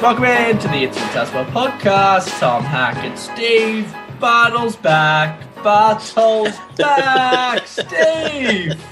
[0.00, 2.38] Welcome into the It's Tasman podcast.
[2.40, 3.84] Tom Hackett, Steve
[4.18, 5.40] Bartles back.
[5.56, 7.66] Bartles back.
[7.66, 8.82] Steve,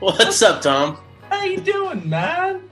[0.00, 0.98] What's up, Tom?
[1.30, 2.68] how you doing, man?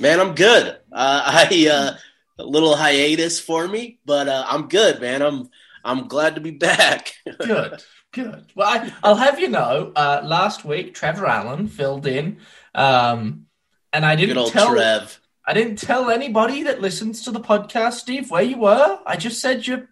[0.00, 0.68] Man, I'm good.
[0.90, 1.96] Uh, I uh,
[2.38, 5.20] a little hiatus for me, but uh, I'm good, man.
[5.20, 5.50] I'm
[5.84, 7.12] I'm glad to be back.
[7.38, 8.46] Good, good.
[8.56, 9.92] Well, I, I'll have you know.
[9.94, 12.38] Uh, last week, Trevor Allen filled in,
[12.74, 13.46] um,
[13.92, 14.72] and I didn't old tell.
[14.72, 15.20] Trev.
[15.46, 18.98] I didn't tell anybody that listens to the podcast, Steve, where you were.
[19.06, 19.86] I just said you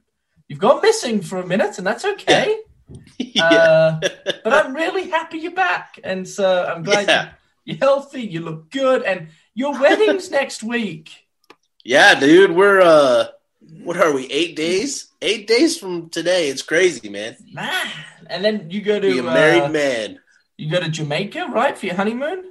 [0.48, 2.58] you've gone missing for a minute, and that's okay.
[3.18, 3.44] yeah.
[3.44, 4.00] Uh,
[4.42, 7.30] but I'm really happy you're back, and so I'm glad Yeah.
[7.64, 8.22] you're healthy.
[8.22, 11.10] You look good, and your wedding's next week.
[11.84, 12.50] yeah, dude.
[12.52, 13.26] We're uh,
[13.84, 14.26] what are we?
[14.26, 15.06] Eight days?
[15.22, 16.48] Eight days from today.
[16.48, 17.36] It's crazy, man.
[17.52, 17.86] Man,
[18.26, 20.18] and then you go Be a to married uh, man.
[20.58, 22.44] you go to Jamaica, right, for your honeymoon?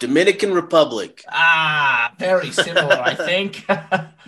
[0.00, 1.24] Dominican Republic.
[1.28, 3.64] Ah, very similar, I think.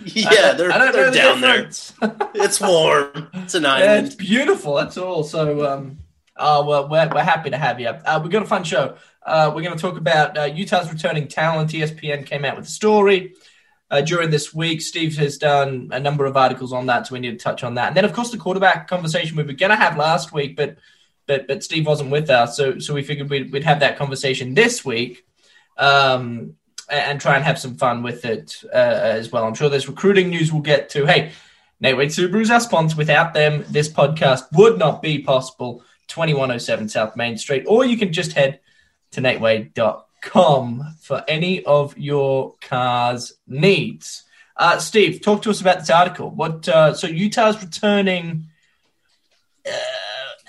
[0.05, 1.63] Yeah, they're, I they're the down there.
[2.35, 3.29] It's warm.
[3.33, 4.75] It's an Yeah, it's beautiful.
[4.75, 5.23] That's all.
[5.23, 5.97] So, um,
[6.37, 7.87] oh well, we're, we're happy to have you.
[7.87, 8.95] Uh, we've got a fun show.
[9.25, 11.71] Uh, we're going to talk about uh, Utah's returning talent.
[11.71, 13.33] ESPN came out with a story
[13.89, 14.81] uh, during this week.
[14.81, 17.75] Steve has done a number of articles on that, so we need to touch on
[17.75, 17.87] that.
[17.87, 20.77] And then, of course, the quarterback conversation we were going to have last week, but
[21.25, 24.53] but but Steve wasn't with us, so so we figured we'd, we'd have that conversation
[24.53, 25.25] this week.
[25.77, 26.55] Um,
[26.89, 29.43] and- try and have some fun with it uh, as well.
[29.45, 31.05] I'm sure there's recruiting news we'll get to.
[31.05, 31.31] Hey,
[31.79, 32.95] Nate Wade Subaru's our sponsor.
[32.95, 35.83] Without them, this podcast would not be possible.
[36.07, 38.61] 2107 South Main Street, or you can just head
[39.11, 44.23] to natewade.com for any of your car's needs.
[44.55, 46.31] Uh, Steve, talk to us about this article.
[46.31, 46.67] What?
[46.67, 48.47] Uh, so Utah's returning
[49.67, 49.71] uh,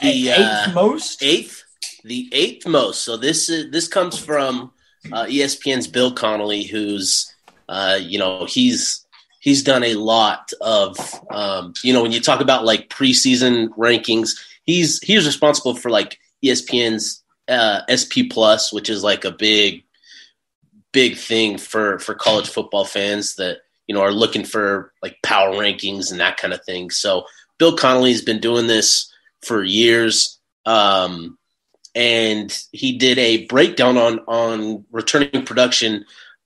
[0.01, 1.23] The, eighth uh, most.
[1.23, 1.65] eighth,
[2.05, 3.03] the eighth most.
[3.03, 4.71] So this is this comes from
[5.13, 7.33] uh, ESPN's Bill Connolly, who's
[7.69, 9.07] uh, you know he's
[9.41, 10.97] he's done a lot of
[11.31, 14.31] um, you know when you talk about like preseason rankings,
[14.65, 19.85] he's he's responsible for like ESPN's uh, SP Plus, which is like a big
[20.93, 25.53] big thing for for college football fans that you know are looking for like power
[25.55, 26.91] rankings and that kind of thing.
[26.91, 27.25] So
[27.59, 29.13] Bill Connolly's been doing this
[29.43, 30.39] for years.
[30.67, 31.38] Um,
[31.95, 36.05] and he did a breakdown on on returning production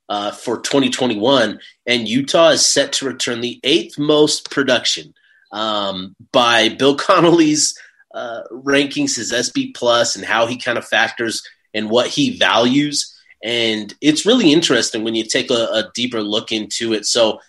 [0.09, 5.15] uh, for 2021, and Utah is set to return the eighth most production
[5.53, 7.79] um, by Bill Connolly's
[8.15, 11.43] uh, rankings, his SP plus, and how he kind of factors
[11.73, 13.17] and what he values.
[13.43, 17.07] And it's really interesting when you take a, a deeper look into it.
[17.07, 17.41] So,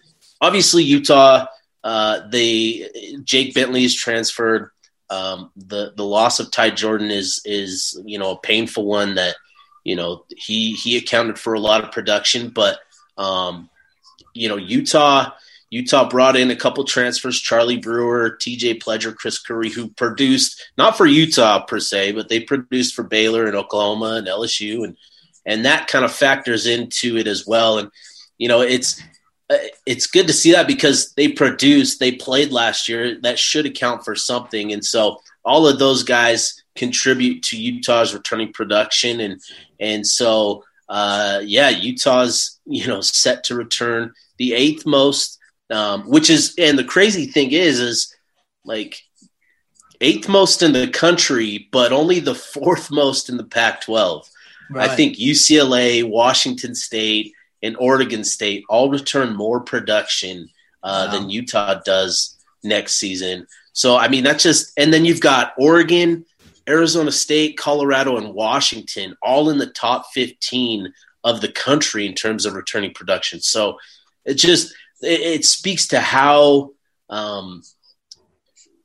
[0.42, 1.48] obviously, Utah,
[1.84, 2.90] uh, they
[3.24, 4.70] Jake Bentley is transferred.
[5.14, 9.36] Um, the the loss of Ty Jordan is is you know a painful one that
[9.84, 12.80] you know he he accounted for a lot of production, but
[13.18, 13.70] um,
[14.34, 15.32] you know Utah
[15.70, 18.80] Utah brought in a couple transfers: Charlie Brewer, T.J.
[18.80, 23.46] Pledger, Chris Curry, who produced not for Utah per se, but they produced for Baylor
[23.46, 24.98] and Oklahoma and LSU, and
[25.46, 27.78] and that kind of factors into it as well.
[27.78, 27.92] And
[28.40, 29.00] you know it's
[29.50, 33.20] it's good to see that because they produced, they played last year.
[33.22, 38.54] That should account for something, and so all of those guys contribute to Utah's returning
[38.54, 39.42] production, and
[39.80, 45.40] and so uh, yeah, Utah's you know set to return the eighth most,
[45.70, 48.16] um, which is and the crazy thing is is
[48.66, 49.02] like
[50.02, 54.30] eighth most in the country, but only the fourth most in the Pac-12.
[54.76, 57.34] I think UCLA, Washington State,
[57.64, 60.50] and Oregon State all return more production
[60.84, 61.18] uh, Wow.
[61.18, 63.48] than Utah does next season.
[63.72, 66.26] So, I mean, that's just, and then you've got Oregon,
[66.70, 72.46] Arizona State, Colorado, and Washington all in the top 15 of the country in terms
[72.46, 73.40] of returning production.
[73.40, 73.80] So
[74.26, 76.72] it just, it, it speaks to how,
[77.10, 77.64] um,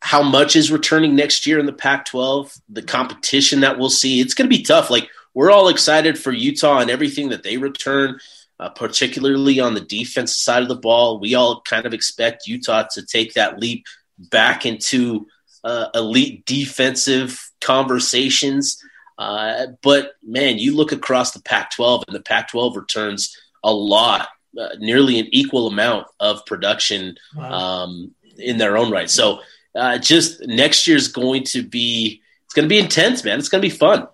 [0.00, 4.20] how much is returning next year in the Pac 12, the competition that we'll see.
[4.20, 4.90] It's going to be tough.
[4.90, 8.18] Like, we're all excited for Utah and everything that they return,
[8.60, 11.20] uh, particularly on the defense side of the ball.
[11.20, 13.86] We all kind of expect Utah to take that leap
[14.18, 15.26] back into
[15.64, 18.82] uh, elite defensive conversations.
[19.16, 23.72] Uh, but man, you look across the Pac 12, and the Pac 12 returns a
[23.72, 24.28] lot,
[24.60, 27.50] uh, nearly an equal amount of production Wow.
[27.52, 29.10] um, in their own right.
[29.10, 29.40] So,
[29.74, 33.38] uh, just next year's going to be it's going to be intense, man.
[33.38, 34.08] It's going to be fun.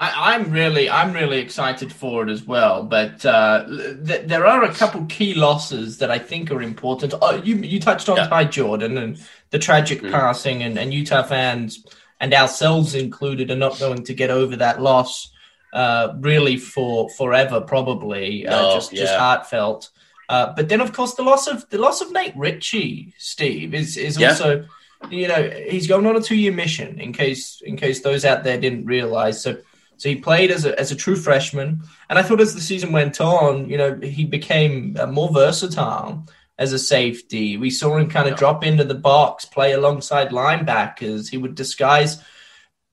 [0.00, 2.84] I, I'm really, I'm really excited for it as well.
[2.84, 3.66] But uh,
[4.06, 7.14] th- there are a couple key losses that I think are important.
[7.20, 8.28] Oh, you you touched on Yeah.
[8.28, 9.18] Ty Jordan and
[9.50, 10.12] the tragic Mhm.
[10.12, 11.84] passing, and, and Utah fans
[12.20, 15.30] and ourselves included are not going to get over that loss
[15.72, 18.46] uh, really for forever, probably.
[18.46, 19.18] uh, No, just just yeah.
[19.18, 19.90] heartfelt.
[20.28, 23.96] Uh, but then, of course, the loss of the loss of Nate Ritchie, Steve, is
[23.96, 24.28] is yeah.
[24.30, 24.64] also,
[25.10, 27.00] you know, he's going on a two year mission.
[27.00, 29.56] In case in case those out there didn't realize, so
[29.98, 32.92] so he played as a as a true freshman, and I thought as the season
[32.92, 36.24] went on, you know, he became uh, more versatile
[36.58, 37.56] as a safety.
[37.56, 38.38] We saw him kind of yeah.
[38.38, 41.28] drop into the box, play alongside linebackers.
[41.28, 42.22] He would disguise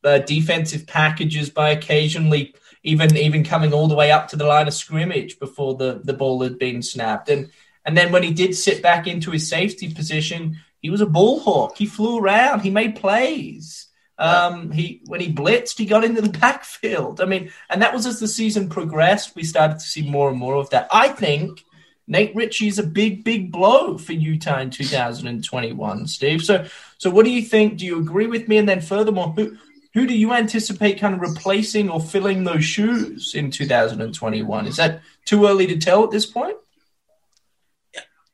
[0.04, 4.68] uh, defensive packages by occasionally even even coming all the way up to the line
[4.68, 7.30] of scrimmage before the, the ball had been snapped.
[7.30, 7.52] And
[7.86, 11.40] and then when he did sit back into his safety position, he was a ball
[11.40, 11.78] hawk.
[11.78, 12.62] He flew around.
[12.62, 13.85] He made plays.
[14.18, 17.22] Um, he when he blitzed, he got into the backfield.
[17.22, 19.36] I mean, and that was as the season progressed.
[19.36, 20.88] We started to see more and more of that.
[20.92, 21.64] I think
[22.08, 26.44] Nate Ritchie is a big, big blow for Utah in 2021, Steve.
[26.44, 26.66] So,
[26.98, 27.78] so what do you think?
[27.78, 28.58] Do you agree with me?
[28.58, 29.58] And then, furthermore, who
[29.94, 34.68] who do you anticipate kind of replacing or filling those shoes in 2021?
[34.68, 36.58] Is that too early to tell at this point?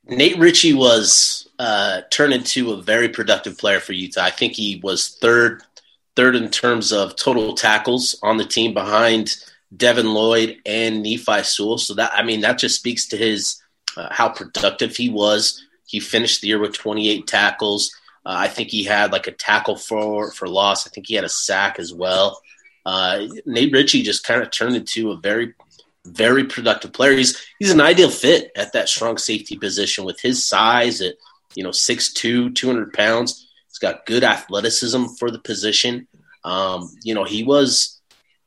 [0.07, 4.23] Nate Ritchie was uh, turned into a very productive player for Utah.
[4.23, 5.61] I think he was third,
[6.15, 9.35] third in terms of total tackles on the team behind
[9.75, 11.77] Devin Lloyd and Nephi Sewell.
[11.77, 13.61] So that I mean that just speaks to his
[13.97, 15.65] uh, how productive he was.
[15.85, 17.93] He finished the year with 28 tackles.
[18.25, 20.85] Uh, I think he had like a tackle for for loss.
[20.85, 22.41] I think he had a sack as well.
[22.85, 25.53] Uh, Nate Ritchie just kind of turned into a very
[26.05, 27.13] very productive player.
[27.13, 31.15] He's he's an ideal fit at that strong safety position with his size at
[31.55, 33.47] you know 6'2", 200 pounds.
[33.81, 36.07] Got good athleticism for the position.
[36.43, 37.99] Um, you know, he was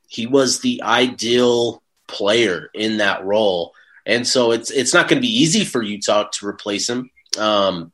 [0.08, 3.74] he was the ideal player in that role.
[4.06, 7.10] And so it's it's not going to be easy for Utah to replace him.
[7.38, 7.92] Um,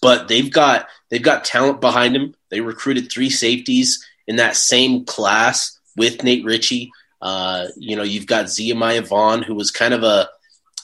[0.00, 2.34] but they've got they've got talent behind him.
[2.48, 6.90] They recruited three safeties in that same class with Nate Ritchie.
[7.20, 10.28] Uh, you know, you've got Zemaiah Vaughn, who was kind of a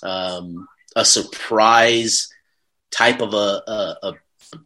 [0.02, 2.28] um, a surprise
[2.90, 4.12] type of a, a, a,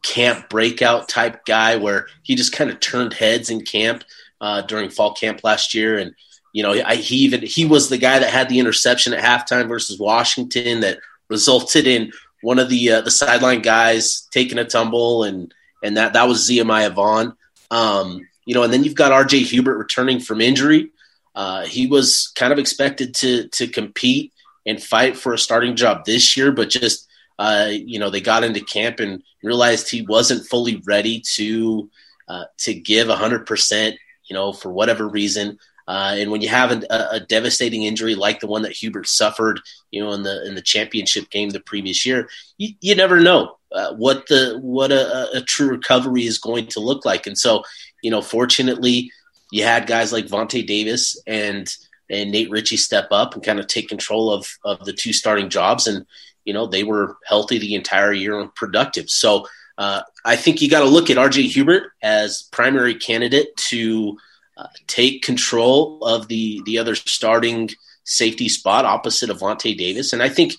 [0.02, 4.04] camp breakout type guy, where he just kind of turned heads in camp
[4.40, 6.14] uh, during fall camp last year, and
[6.52, 9.68] you know, I, he even he was the guy that had the interception at halftime
[9.68, 10.98] versus Washington that
[11.28, 12.12] resulted in
[12.42, 15.52] one of the uh, the sideline guys taking a tumble, and
[15.82, 17.34] and that that was Zemaiah Vaughn.
[17.70, 19.44] Um, you know, and then you've got R.J.
[19.44, 20.90] Hubert returning from injury.
[21.34, 24.32] Uh, he was kind of expected to to compete
[24.66, 27.08] and fight for a starting job this year, but just
[27.38, 31.90] uh, you know they got into camp and realized he wasn't fully ready to
[32.28, 33.96] uh, to give hundred percent.
[34.24, 35.58] You know, for whatever reason.
[35.88, 39.60] Uh, and when you have a, a, devastating injury like the one that Hubert suffered,
[39.90, 43.58] you know, in the in the championship game the previous year, you, you never know
[43.72, 47.26] uh, what the what a, a, true recovery is going to look like.
[47.26, 47.64] And so,
[48.02, 49.10] you know, fortunately,
[49.50, 51.68] you had guys like Vonte Davis and
[52.08, 55.48] and Nate Ritchie step up and kind of take control of of the two starting
[55.48, 56.06] jobs, and
[56.44, 59.08] you know they were healthy the entire year and productive.
[59.10, 59.46] So.
[59.78, 64.18] Uh, I think you got to look at RJ Hubert as primary candidate to
[64.56, 67.70] uh, take control of the the other starting
[68.04, 70.12] safety spot opposite of Vonte Davis.
[70.12, 70.54] And I think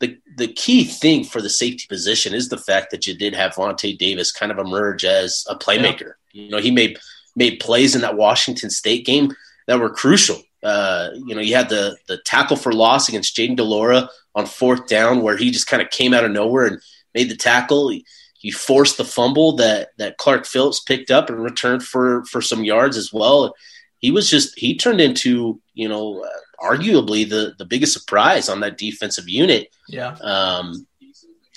[0.00, 3.54] the the key thing for the safety position is the fact that you did have
[3.54, 6.14] Vonte Davis kind of emerge as a playmaker.
[6.32, 6.42] Yeah.
[6.44, 6.98] You know, he made
[7.36, 9.34] made plays in that Washington State game
[9.66, 10.40] that were crucial.
[10.62, 14.46] Uh, you know, you had the the tackle for loss against Jayden de Laura on
[14.46, 16.80] fourth down, where he just kind of came out of nowhere and
[17.14, 17.88] made the tackle.
[17.88, 18.04] He,
[18.38, 22.64] he forced the fumble that that Clark Phillips picked up and returned for for some
[22.64, 23.54] yards as well.
[23.98, 28.60] He was just he turned into you know uh, arguably the the biggest surprise on
[28.60, 29.68] that defensive unit.
[29.88, 30.16] Yeah.
[30.22, 30.86] Um,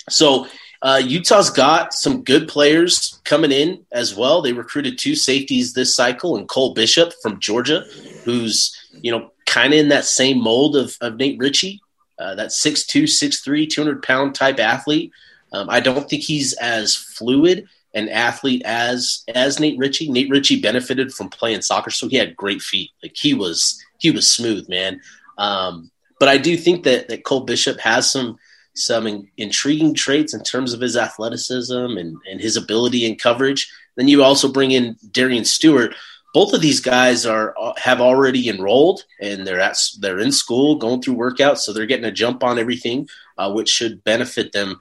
[0.08, 0.46] so
[0.82, 4.42] uh, Utah's got some good players coming in as well.
[4.42, 7.84] They recruited two safeties this cycle, and Cole Bishop from Georgia,
[8.24, 11.80] who's you know kind of in that same mold of, of Nate Ritchie,
[12.18, 15.12] uh, that 6'2", 6'3", 200 pound type athlete.
[15.52, 20.10] Um, I don't think he's as fluid an athlete as as Nate Ritchie.
[20.10, 22.90] Nate Ritchie benefited from playing soccer, so he had great feet.
[23.02, 25.00] Like he was he was smooth, man.
[25.38, 28.38] Um, but I do think that that Cole Bishop has some
[28.74, 33.70] some in, intriguing traits in terms of his athleticism and, and his ability in coverage.
[33.96, 35.94] Then you also bring in Darian Stewart.
[36.32, 41.02] Both of these guys are have already enrolled and they're at they're in school going
[41.02, 44.80] through workouts, so they're getting a jump on everything, uh, which should benefit them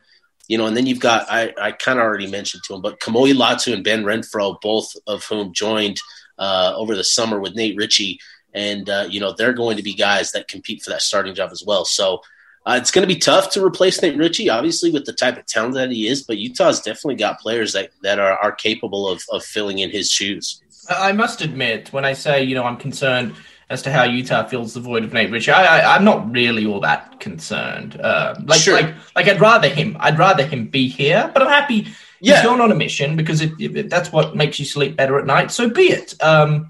[0.52, 3.00] you know, and then you've got I, I kind of already mentioned to him, but
[3.00, 5.98] Kamoi Latu and Ben Renfro, both of whom joined
[6.38, 8.20] uh, over the summer with Nate Ritchie,
[8.54, 11.52] and uh, you know they're going to be guys that compete for that starting job
[11.54, 11.86] as well.
[11.86, 12.22] So
[12.66, 15.46] uh, it's going to be tough to replace Nate Ritchie, obviously with the type of
[15.46, 19.24] talent that he is, but Utah's definitely got players that that are are capable of
[19.32, 20.62] of filling in his shoes.
[20.90, 23.36] I must admit, when I say you know I'm concerned
[23.72, 25.50] as to how Utah fills the void of Nate Ritchie.
[25.50, 28.00] I, am not really all that concerned.
[28.02, 28.74] Uh, like, sure.
[28.74, 29.96] like, like I'd rather him.
[30.02, 31.88] I'd rather him be here, but I'm happy
[32.20, 32.36] yeah.
[32.36, 35.26] he's going on a mission because if, if, that's what makes you sleep better at
[35.26, 36.22] night, so be it.
[36.22, 36.70] Um,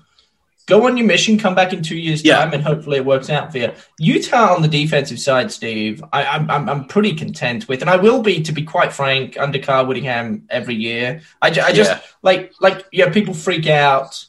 [0.65, 2.37] go on your mission, come back in two years' yeah.
[2.37, 3.71] time, and hopefully it works out for you.
[3.99, 7.97] Utah on the defensive side, Steve, I, am I'm, I'm pretty content with, and I
[7.97, 11.21] will be, to be quite frank, under Kyle Whittingham every year.
[11.41, 11.99] I, I just yeah.
[12.21, 14.25] like like yeah, people freak out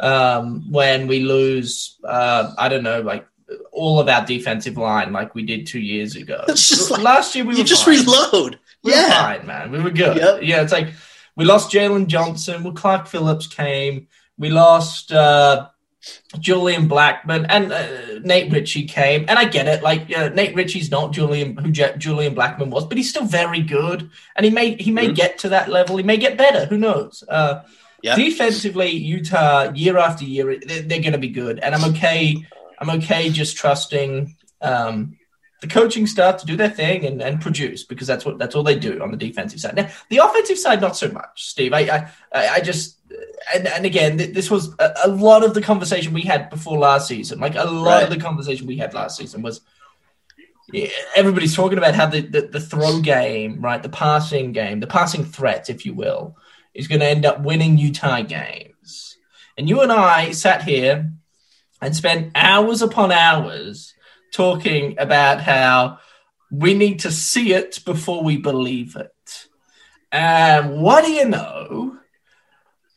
[0.00, 1.98] um, when we lose.
[2.04, 3.26] Uh, I don't know, like
[3.70, 6.44] all of our defensive line, like we did two years ago.
[6.90, 7.98] Like, Last year we you just fine.
[7.98, 8.58] reload.
[8.82, 9.70] We yeah, were fine, man.
[9.70, 10.16] We were good.
[10.16, 10.40] Yep.
[10.42, 10.88] Yeah, it's like
[11.36, 12.62] we lost Jaylon Johnson.
[12.62, 14.08] Well, Clark Phillips came.
[14.38, 15.12] We lost.
[15.12, 15.68] Uh,
[16.38, 19.82] Julian Blackmon and uh, Nate Ritchie came, and I get it.
[19.82, 23.62] Like uh, Nate Ritchie's not Julian who J- Julian Blackmon was, but he's still very
[23.62, 25.14] good, and he may he may mm-hmm.
[25.14, 25.96] get to that level.
[25.96, 26.66] He may get better.
[26.66, 27.22] Who knows?
[27.28, 27.62] Uh,
[28.02, 28.16] yep.
[28.16, 32.46] Defensively, Utah year after year they're, they're going to be good, and I'm okay.
[32.78, 35.16] I'm okay just trusting um,
[35.60, 38.64] the coaching staff to do their thing and, and produce because that's what that's all
[38.64, 39.76] they do on the defensive side.
[39.76, 41.72] Now, the offensive side, not so much, Steve.
[41.72, 42.98] I I, I just
[43.54, 47.08] and, and again, this was a, a, lot of the conversation we had before last
[47.08, 47.40] season.
[47.40, 48.04] Like a lot right.
[48.04, 49.60] of the conversation we had last season was
[50.72, 54.86] yeah, everybody's talking about how the, the, the, throw game, right, the passing game, the
[54.86, 56.36] passing threat, if you will,
[56.72, 59.18] is going to end up winning Utah games.
[59.58, 61.12] And you and I sat here
[61.80, 63.92] and spent hours upon hours
[64.32, 65.98] talking about how
[66.50, 69.48] we need to see it before we believe it.
[70.10, 71.98] And what do you know?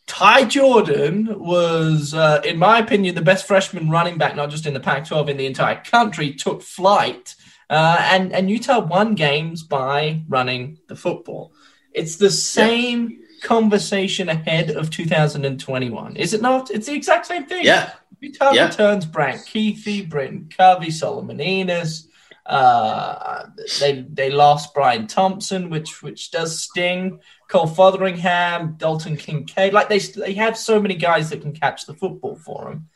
[0.07, 4.73] Ty Jordan was, uh, in my opinion, the best freshman running back, not just in
[4.73, 7.35] the Pac 12, in the entire country, took flight.
[7.69, 11.53] Uh, and, and Utah won games by running the football.
[11.91, 13.17] It's the same yeah.
[13.47, 16.69] conversation ahead of 2021, is it not?
[16.69, 17.65] It's the exact same thing.
[17.65, 17.91] Yeah.
[18.19, 18.67] Utah yeah.
[18.67, 22.07] returns Brant Kuithe, Britton Covey, Solomon Enis.
[22.45, 23.47] Uh,
[23.79, 27.19] they they lost Bryan Thompson, which which does sting.
[27.47, 29.73] Cole Fotheringham, Dalton Kincaid.
[29.73, 32.87] Like they they have so many guys that can catch the football for them.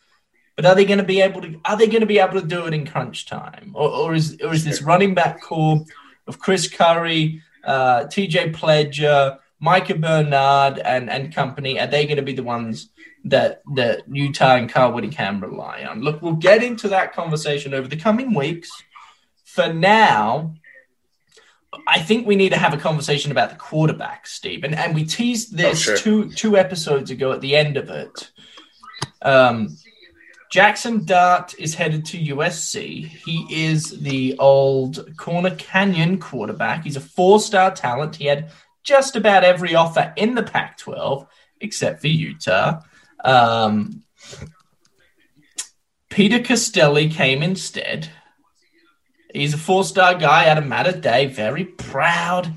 [0.55, 1.59] But are they going to be able to?
[1.65, 4.37] Are they going to be able to do it in crunch time, or, or is
[4.43, 5.85] or is this running back core
[6.27, 8.51] of Chris Curry, uh, T.J.
[8.51, 11.79] Pledger, Micah Bernard, and and company?
[11.79, 12.89] Are they going to be the ones
[13.23, 16.01] that that Utah and Kyle Whittingham rely on?
[16.01, 18.69] Look, we'll get into that conversation over the coming weeks.
[19.45, 20.55] For now,
[21.87, 24.63] I think we need to have a conversation about the quarterback, Steve.
[24.63, 25.97] And, and we teased this oh, sure.
[25.97, 28.31] two two episodes ago at the end of it.
[29.21, 29.77] Um,
[30.51, 33.07] Jaxson Dart is headed to USC.
[33.07, 36.83] He is the old Corner Canyon quarterback.
[36.83, 38.15] He's a four star talent.
[38.15, 38.51] He had
[38.83, 41.27] just about every offer in the Pac 12
[41.61, 42.81] except for Utah.
[43.23, 44.03] Um,
[46.09, 48.09] Peter Costelli came instead.
[49.33, 52.51] He's a four star guy out of Mater Dei, very proud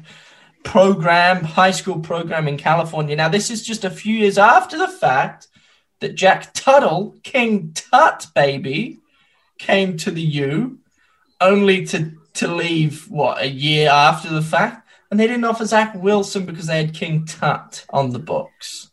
[0.64, 3.16] program, high school program in California.
[3.16, 5.48] Now, this is just a few years after the fact
[6.00, 9.00] that Jack Tuttle, King Tut baby,
[9.58, 10.78] came to the U,
[11.40, 14.88] only to, to leave, what, a year after the fact?
[15.10, 18.90] And they didn't offer Zach Wilson because they had King Tut on the books.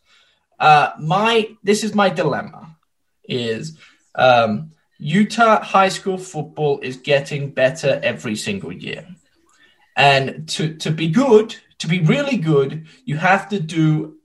[0.58, 2.76] Uh, my this is my dilemma
[3.24, 3.78] is
[4.14, 9.06] um, Utah high school football is getting better every single year.
[9.96, 14.16] And to, to be good, to be really good, you have to do.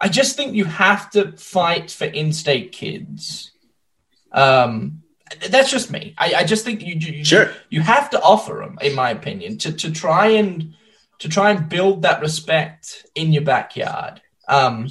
[0.00, 3.50] I just think you have to fight for in state kids.
[4.32, 5.02] Um,
[5.48, 6.14] that's just me.
[6.16, 7.52] I, I just think you, you, sure.
[7.68, 10.74] you have to offer them, in my opinion, to, to try and
[11.18, 14.22] to try and build that respect in your backyard.
[14.48, 14.88] Um,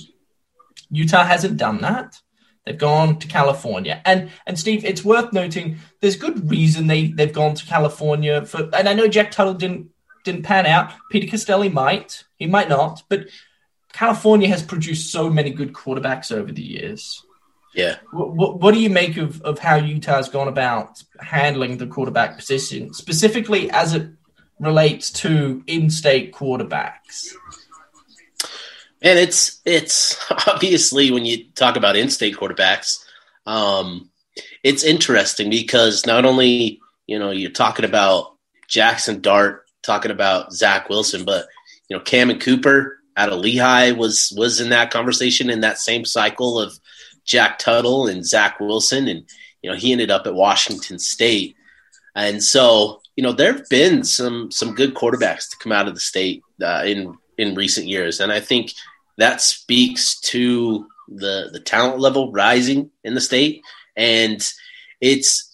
[0.92, 2.22] Utah hasn't done that.
[2.70, 4.00] They've gone to California.
[4.06, 8.70] And and Steve, it's worth noting there's good reason they, they've gone to California for
[8.74, 9.90] and I know Jack Tuttle didn't
[10.24, 10.94] didn't pan out.
[11.10, 13.22] Peter Costelli might, he might not, but
[13.92, 17.26] California has produced so many good quarterbacks over the years.
[17.74, 17.96] Yeah.
[18.12, 22.94] What, what do you make of, of how Utah's gone about handling the quarterback position,
[22.94, 24.12] specifically as it
[24.60, 27.34] relates to in state quarterbacks?
[29.02, 33.04] And it's it's obviously when you talk about in-state quarterbacks,
[33.46, 34.10] um,
[34.64, 38.36] it's interesting because not only you know you're talking about
[38.70, 41.48] Jaxson Dart, talking about Zach Wilson, but
[41.88, 46.06] you know Cammon Cooper out of Lehi was was in that conversation in that same
[46.06, 46.78] cycle of
[47.26, 49.26] Jack Tuttle and Zach Wilson, and
[49.62, 51.56] you know he ended up at Washington State,
[52.16, 55.94] and so you know there have been some some good quarterbacks to come out of
[55.94, 58.74] the state uh, in in recent years, and I think
[59.18, 63.62] that speaks to the the talent level rising in the state.
[63.96, 64.46] And
[65.02, 65.46] it's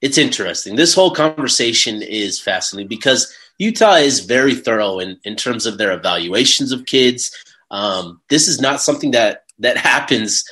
[0.00, 0.76] it's interesting.
[0.76, 5.92] This whole conversation is fascinating because Utah is very thorough in, in terms of their
[5.92, 7.34] evaluations of kids.
[7.70, 10.44] Um, this is not something that that happens,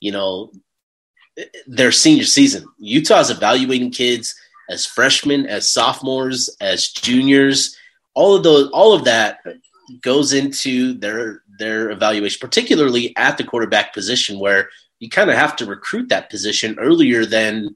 [0.00, 0.52] you know,
[1.66, 2.66] their senior season.
[2.78, 4.34] Utah is evaluating kids
[4.68, 7.76] as freshmen, as sophomores, as juniors.
[8.20, 9.38] All of those, all of that
[10.02, 15.56] goes into their their evaluation, particularly at the quarterback position, where you kind of have
[15.56, 17.74] to recruit that position earlier than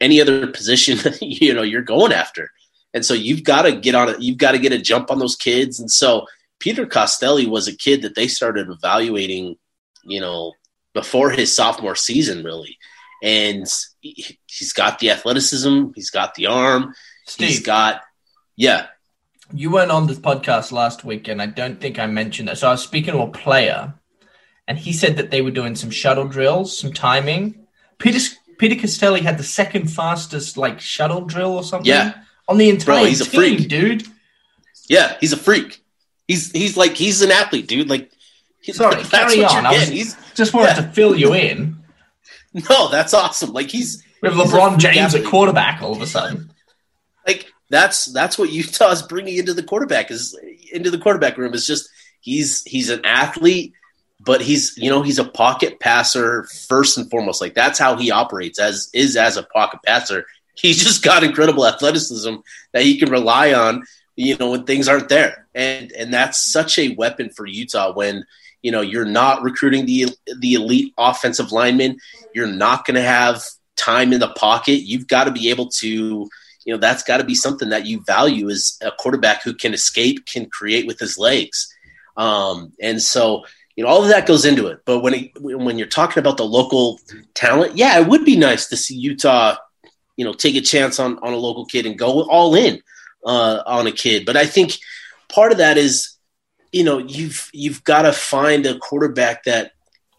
[0.00, 2.50] any other position you know you're going after.
[2.92, 4.20] And so you've got to get on it.
[4.20, 5.78] You've got to get a jump on those kids.
[5.78, 6.26] And so
[6.58, 9.56] Peter Costelli was a kid that they started evaluating,
[10.02, 10.54] you know,
[10.94, 12.76] before his sophomore season, really.
[13.22, 13.66] And
[14.00, 16.94] he's got the athleticism, he's got the arm,
[17.26, 18.02] Steve, he's got,
[18.56, 18.86] yeah.
[19.52, 22.58] You weren't on this podcast last week, and I don't think I mentioned that.
[22.58, 23.94] So I was speaking to a player,
[24.68, 27.66] and he said that they were doing some shuttle drills, some timing.
[27.98, 28.20] Peter
[28.58, 31.88] Peter Costelli had the second fastest like shuttle drill or something.
[31.88, 32.14] Yeah.
[32.48, 34.06] On the entire Bro, he's team, a freak, dude.
[34.88, 35.82] Yeah, he's a freak.
[36.26, 37.88] He's he's like he's an athlete, dude.
[37.88, 38.10] Like
[38.60, 39.66] he's sorry, carry on.
[39.66, 40.86] I was, just wanted yeah.
[40.86, 41.76] to fill you in.
[42.68, 43.52] No, that's awesome.
[43.52, 46.50] Like he's we have LeBron James at quarterback all of a sudden.
[47.70, 50.38] That's that's what Utah's bringing into the quarterback is
[50.72, 51.88] into the quarterback room is just
[52.20, 53.72] he's he's an athlete
[54.22, 57.40] but he's you know he's a pocket passer first and foremost.
[57.40, 60.26] Like that's how he operates as is as a pocket passer.
[60.54, 62.34] He's just got incredible athleticism
[62.72, 63.84] that he can rely on
[64.16, 65.46] you know when things aren't there.
[65.54, 68.24] And and that's such a weapon for Utah when
[68.62, 70.08] you know you're not recruiting the
[70.38, 71.98] the elite offensive lineman
[72.34, 73.42] you're not going to have
[73.76, 74.82] time in the pocket.
[74.82, 76.28] You've got to be able to
[76.64, 79.74] you know that's got to be something that you value as a quarterback who can
[79.74, 81.74] escape can create with his legs.
[82.16, 83.44] Um, and so
[83.76, 84.80] you know all of that goes into it.
[84.84, 87.00] But when it, when you're talking about the local
[87.34, 89.56] talent yeah it would be nice to see utah
[90.16, 92.82] you know take a chance on on a local kid and go all in
[93.24, 94.26] uh, on a kid.
[94.26, 94.78] But i think
[95.28, 96.16] part of that is
[96.72, 99.72] you know you've you've got to find a quarterback that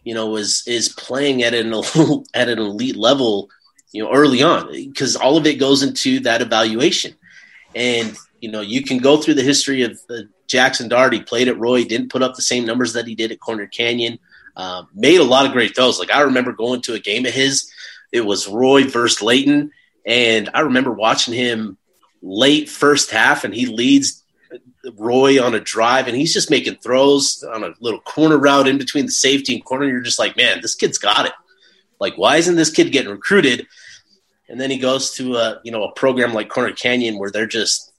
[0.04, 1.72] you know is is playing at an
[2.34, 3.48] at an elite level
[3.92, 7.14] you know early on because all of it goes into that evaluation
[7.74, 11.48] and you know you can go through the history of uh, Jaxson Dart, he played
[11.48, 14.18] at Roy, didn't put up the same numbers that he did at Corner Canyon.
[14.54, 15.98] Uh, made a lot of great throws.
[15.98, 17.72] Like I remember going to a game of his.
[18.12, 19.72] It was Roy versus Layton,
[20.04, 21.78] and I remember watching him
[22.20, 24.22] late first half, and he leads
[24.98, 28.76] Roy on a drive, and he's just making throws on a little corner route in
[28.76, 29.86] between the safety and corner.
[29.88, 31.32] You're just like, man, this kid's got it.
[31.98, 33.66] Like, why isn't this kid getting recruited?
[34.48, 37.46] And then he goes to a you know a program like Corner Canyon where they're
[37.46, 37.92] just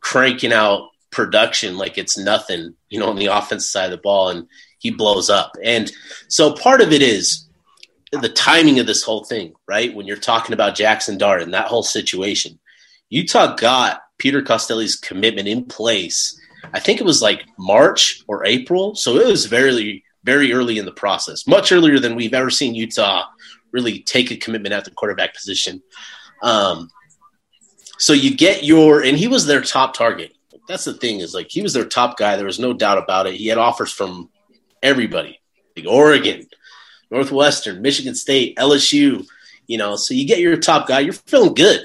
[0.00, 4.30] cranking out production like it's nothing, you know, on the offense side of the ball,
[4.30, 5.52] and he blows up.
[5.62, 5.92] And
[6.26, 7.46] so part of it is
[8.10, 9.94] the timing of this whole thing, right?
[9.94, 12.58] When you're talking about Jaxson Dart and that whole situation,
[13.08, 16.38] Utah got Peter Costelli's commitment in place.
[16.74, 20.84] I think it was like March or April, so it was very, very early in
[20.84, 23.26] the process, much earlier than we've ever seen Utah
[23.72, 25.82] really take a commitment at the quarterback position.
[26.42, 26.90] Um,
[27.98, 30.32] so you get your, and he was their top target
[30.68, 32.36] that's the thing is like he was their top guy.
[32.36, 33.34] There was no doubt about it.
[33.34, 34.30] He had offers from
[34.82, 35.40] everybody,
[35.76, 36.46] like Oregon,
[37.10, 39.26] Northwestern, Michigan State, LSU.
[39.66, 41.00] You know, so you get your top guy.
[41.00, 41.84] You're feeling good,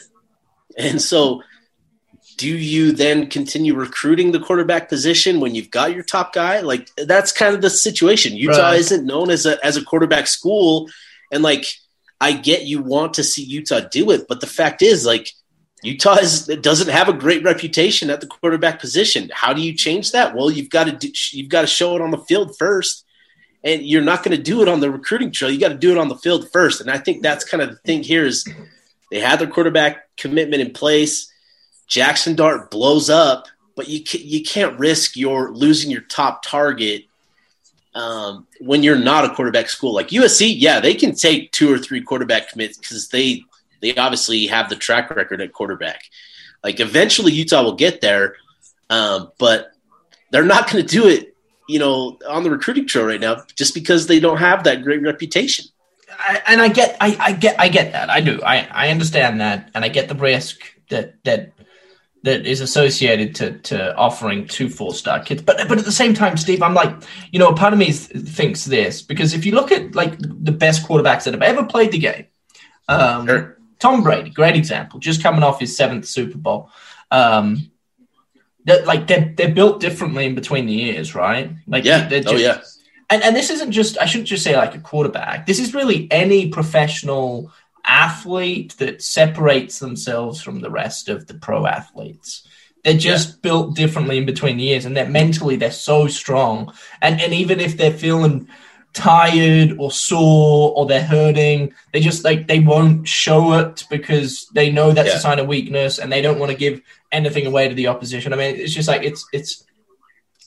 [0.78, 1.44] and so
[2.38, 6.60] do you then continue recruiting the quarterback position when you've got your top guy?
[6.62, 8.36] Like that's kind of the situation.
[8.36, 8.80] Utah right.
[8.80, 10.88] isn't known as a as a quarterback school,
[11.32, 11.66] and like
[12.20, 15.32] I get you want to see Utah do it, but the fact is like
[15.84, 19.30] Utah is, doesn't have a great reputation at the quarterback position.
[19.34, 20.36] How do you change that?
[20.36, 23.06] Well, you've got to do, you've got to show it on the field first,
[23.64, 25.52] and you're not going to do it on the recruiting trail.
[25.52, 26.82] You got to do it on the field first.
[26.82, 28.48] And I think that's kind of the thing here is
[29.12, 31.32] they had their quarterback commitment in place.
[31.88, 37.04] Jaxson Dart blows up, but you you can't risk your losing your top target
[37.98, 40.54] um, when you're not a quarterback school like USC.
[40.56, 43.44] Yeah, they can take two or three quarterback commits because they
[43.82, 46.04] they obviously have the track record at quarterback.
[46.64, 48.36] Like eventually Utah will get there,
[48.90, 49.72] um, but
[50.32, 51.36] they're not going to do it,
[51.68, 55.02] you know, on the recruiting trail right now, just because they don't have that great
[55.02, 55.66] reputation.
[56.20, 58.10] I, and I get, I, I, get, I get that.
[58.10, 58.42] I do.
[58.44, 61.52] I, I understand that, and I get the risk that that
[62.28, 65.42] that is associated to to offering two four star kids.
[65.42, 66.94] But but at the same time, Steve, I'm like,
[67.32, 70.52] you know, a part of me thinks this because if you look at like the
[70.52, 72.26] best quarterbacks that have ever played the game,
[72.90, 76.70] um, sure Tom Brady, great example, just coming off his seventh Super Bowl.
[77.12, 77.72] Um,
[78.66, 81.52] that like they're they're built differently in between the years, right?
[81.66, 82.62] Like yeah, just, oh yeah.
[83.10, 85.46] and and this isn't just I shouldn't just say like a quarterback.
[85.46, 87.54] This is really any professional
[87.88, 92.48] athlete that separates themselves from the rest of the pro athletes.
[92.84, 93.36] They're just yeah.
[93.42, 96.74] built differently in between the years, and that mentally they're so strong.
[97.02, 98.48] And and even if they're feeling
[98.94, 104.72] tired or sore or they're hurting, they just like they won't show it because they
[104.72, 105.18] know that's yeah.
[105.18, 108.34] a sign of weakness, and they don't want to give anything away to the opposition.
[108.34, 109.64] I mean, it's just like it's it's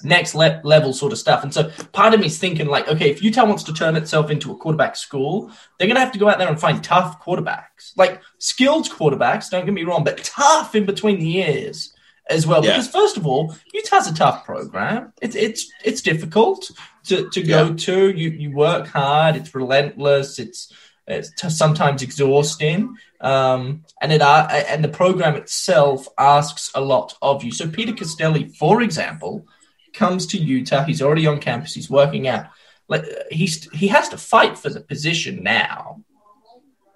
[0.04, 1.42] next le- level sort of stuff.
[1.42, 4.30] And so part of me is thinking like, okay, if Utah wants to turn itself
[4.30, 7.22] into a quarterback school, they're going to have to go out there and find tough
[7.22, 9.50] quarterbacks, like skilled quarterbacks.
[9.50, 11.92] Don't get me wrong, but tough in between the ears
[12.28, 12.64] as well.
[12.64, 12.72] Yeah.
[12.72, 15.12] Because first of all, Utah's a tough program.
[15.20, 16.70] It's it's it's difficult
[17.04, 17.76] to, to go yeah.
[17.76, 18.10] to.
[18.10, 19.36] You you work hard.
[19.36, 20.38] It's relentless.
[20.38, 20.72] It's
[21.06, 22.96] it's t- sometimes exhausting.
[23.20, 27.52] Um, and it uh, and the program itself asks a lot of you.
[27.52, 29.46] So Peter Costelli, for example,
[29.92, 30.85] comes to Utah.
[30.85, 31.74] He's already on campus.
[31.74, 32.46] He's working out.
[32.88, 36.03] Like uh, he's he has to fight for the position now.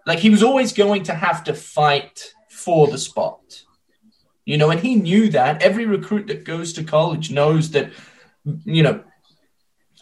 [0.06, 3.62] Like he was always going to have to fight for the spot.
[4.44, 5.62] You know, and he knew that.
[5.62, 7.92] Every recruit that goes to college knows that,
[8.64, 9.02] you know,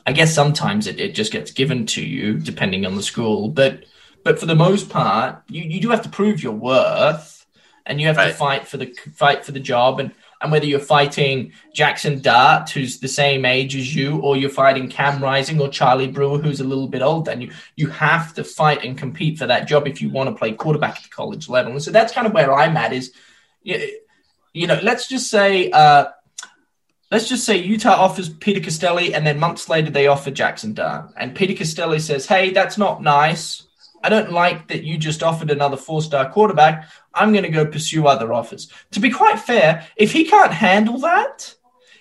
[0.05, 3.49] I guess sometimes it, it just gets given to you depending on the school.
[3.49, 3.85] But
[4.25, 7.47] but for the most part, you, you do have to prove your worth
[7.87, 8.29] and you have right.
[8.29, 10.01] to fight for the fight for the job.
[10.01, 14.51] And and whether you're fighting Jaxson Dart, who's the same age as you, or you're
[14.51, 18.35] fighting Cam Rising or Charlie Brewer, who's a little bit older than you, you have
[18.35, 21.09] to fight and compete for that job if you want to play quarterback at the
[21.09, 21.73] college level.
[21.73, 22.93] And so that's kind of where I'm at.
[22.93, 23.13] Is
[23.63, 25.71] you know, let's just say.
[25.71, 26.07] Uh,
[27.13, 31.13] let's just say Utah offers Peter Costelli, and then months later they offer Jaxson Dart.
[31.17, 33.65] And Peter Costelli says, Hey, that's not nice.
[34.03, 36.89] I don't like that you just offered another four star quarterback.
[37.15, 38.71] I'm going to go pursue other offers.
[38.93, 41.55] To be quite fair, if he can't handle that,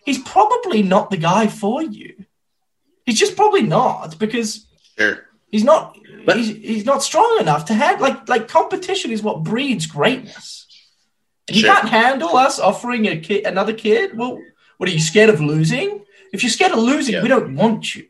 [0.04, 2.26] he's probably not the guy for you.
[3.06, 4.66] He's just probably not because
[4.98, 5.28] sure.
[5.50, 9.44] he's not but, he's, he's not strong enough to have like like competition is what
[9.44, 10.68] breeds greatness.
[11.48, 11.68] And sure.
[11.68, 14.18] you can't handle us offering a kid another kid.
[14.18, 14.40] Well,
[14.78, 16.06] what are you scared of losing?
[16.32, 17.24] If you're scared of losing, yeah.
[17.24, 18.04] we don't want you.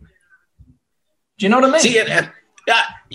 [1.38, 1.82] Do you know what I mean?
[1.82, 2.32] See, and, and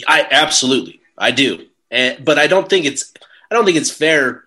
[0.07, 3.13] I absolutely I do, and, but I don't think it's
[3.51, 4.45] I don't think it's fair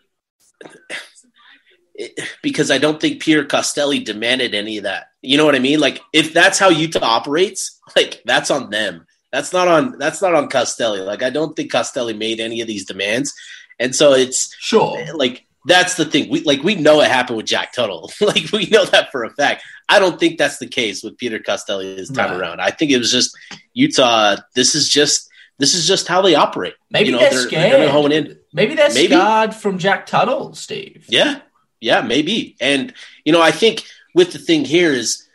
[2.42, 5.12] because I don't think Peter Costelli demanded any of that.
[5.22, 5.80] You know what I mean?
[5.80, 9.06] Like if that's how Utah operates, like that's on them.
[9.32, 11.06] That's not on that's not on Costelli.
[11.06, 13.34] Like I don't think Costelli made any of these demands.
[13.80, 16.30] And so it's sure like that's the thing.
[16.30, 18.12] We like we know it happened with Jack Tuttle.
[18.22, 19.64] like we know that for a fact.
[19.88, 22.40] I don't think that's the case with Peter Costelli this time right.
[22.40, 22.62] around.
[22.62, 23.38] I think it was just
[23.74, 24.38] Utah.
[24.56, 25.29] This is just
[25.60, 26.74] this is just how they operate.
[26.90, 27.74] Maybe you know, they're, scared.
[27.74, 28.40] They're hone in.
[28.54, 29.14] Maybe they're maybe.
[29.14, 31.06] scarred from Jack Tuttle, Steve.
[31.10, 31.42] Yeah,
[31.80, 32.56] yeah, maybe.
[32.60, 32.94] And
[33.26, 33.84] you know, I think
[34.16, 35.28] with the thing here is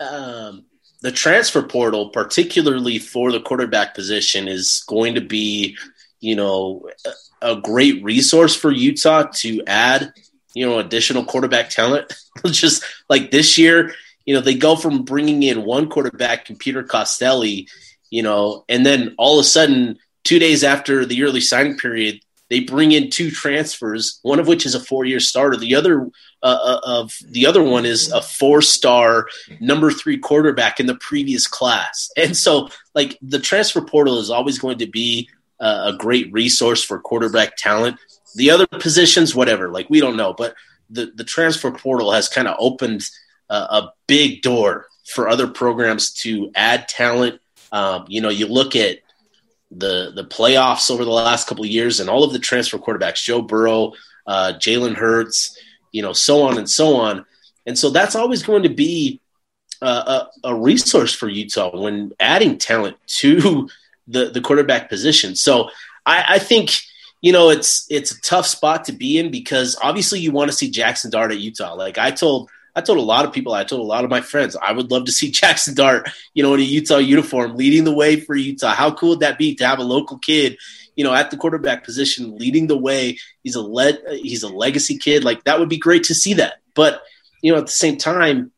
[0.00, 0.64] um,
[1.02, 5.76] the transfer portal, particularly for the quarterback position, is going to be,
[6.20, 6.88] you know,
[7.42, 10.12] a, a great resource for Utah to add,
[10.54, 12.12] you know, additional quarterback talent.
[12.46, 17.68] Just like this year, you know, they go from bringing in one quarterback, Computer Costelli
[18.16, 22.18] you know, and then all of a sudden, two days after the early signing period,
[22.48, 25.58] they bring in two transfers, one of which is a four-year starter.
[25.58, 26.08] The other
[26.42, 29.26] uh, uh, of the other one is a four-star
[29.60, 32.10] number three quarterback in the previous class.
[32.16, 35.28] And so, like the transfer portal is always going to be
[35.60, 37.98] uh, a great resource for quarterback talent.
[38.36, 40.54] The other positions, whatever, like we don't know, but
[40.88, 43.10] the the transfer portal has kind of opened
[43.50, 47.40] uh, a big door for other programs to add talent
[47.76, 49.00] um, you know, you look at
[49.70, 53.42] the the playoffs over the last couple years and all of the transfer quarterbacks, Joe
[53.42, 53.92] Burrow,
[54.26, 55.58] uh, Jalen Hurts,
[55.92, 57.26] you know, so on and so on.
[57.66, 59.20] And so that's always going to be
[59.82, 63.68] a, a, a resource for Utah when adding talent to
[64.08, 65.36] the, the quarterback position.
[65.36, 65.68] So
[66.06, 66.70] I, I think
[67.20, 70.56] you know it's it's a tough spot to be in because obviously you want to
[70.56, 71.74] see Jaxson Dart at Utah.
[71.74, 74.20] Like I told I told a lot of people, I told a lot of my
[74.20, 77.84] friends, I would love to see Jaxson Dart, you know, in a Utah uniform, leading
[77.84, 78.74] the way for Utah.
[78.74, 80.58] How cool would that be to have a local kid,
[80.94, 83.18] you know, at the quarterback position, leading the way?
[83.42, 85.24] He's a le- he's a legacy kid.
[85.24, 86.58] Like that would be great to see that.
[86.74, 87.02] But
[87.40, 88.52] you know, at the same time,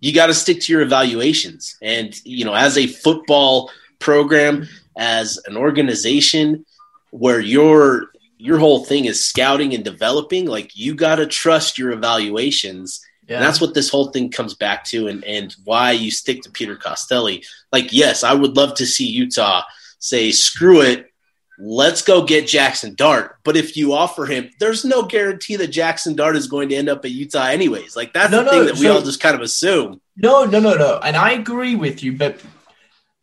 [0.00, 1.76] you got to stick to your evaluations.
[1.82, 6.64] And you know, as a football program, as an organization,
[7.10, 8.06] where your
[8.38, 13.36] your whole thing is scouting and developing, like you got to trust your evaluations yeah.
[13.36, 16.50] And that's what this whole thing comes back to and, and why you stick to
[16.50, 17.44] Peter Costelli.
[17.72, 19.62] Like, yes, I would love to see Utah
[20.00, 21.06] say, screw it.
[21.60, 23.36] let's go get Jaxson Dart.
[23.44, 26.88] But if you offer him, there's no guarantee that Jaxson Dart is going to end
[26.88, 27.96] up at Utah anyways.
[27.96, 30.00] Like that's No, the no, thing that we all just kind of assume.
[30.16, 30.98] No, no, no, no.
[31.02, 32.40] And I agree with you, but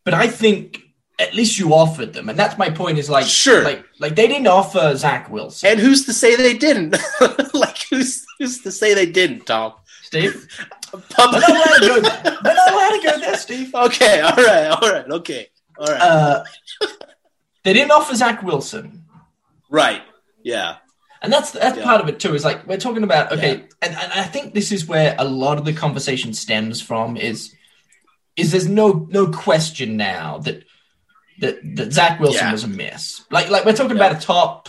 [0.04, 0.82] but I think
[1.18, 2.98] at least you offered them, and that's my point.
[2.98, 3.64] Is like Sure.
[3.64, 6.94] like like they didn't offer Zach Wilson, And who's to say they didn't?
[7.54, 9.72] like who's who's to say they didn't, Tom?
[10.06, 10.48] Steve.
[10.92, 12.38] Pub- We're not allowed to go there.
[12.44, 13.74] We're not allowed to go there, Steve.
[13.74, 15.48] okay, all right, all right, okay.
[15.78, 16.00] All right.
[16.00, 16.44] Uh,
[17.64, 19.04] they didn't offer Zach Wilson.
[19.70, 20.02] right.
[20.42, 20.76] Yeah.
[21.22, 21.82] And that's that's Yeah.
[21.84, 22.34] part of it too.
[22.34, 23.62] Is like we're talking about okay, Yeah.
[23.82, 27.16] and, and I think this is where a lot of the conversation stems from.
[27.16, 27.52] Is
[28.36, 30.62] is there's no no question now that
[31.40, 32.52] that that Zach Wilson Yeah.
[32.52, 33.22] was a miss.
[33.30, 34.68] Like like we're talking about a top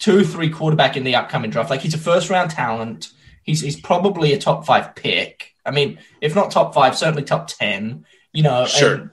[0.00, 1.70] two three quarterback in the upcoming draft.
[1.70, 3.10] Like he's a first round talent.
[3.42, 5.54] He's he's probably a top five pick.
[5.64, 8.04] I mean, if not top five, certainly top ten.
[8.32, 8.94] You know, Sure.
[8.94, 9.10] And,